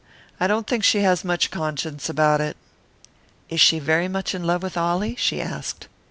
[0.39, 2.57] "I don't think she has much conscience about it."
[3.49, 5.87] "Is she very much in love with Ollie?" she asked.